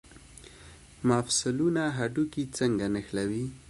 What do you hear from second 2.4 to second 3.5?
څنګه نښلوي؟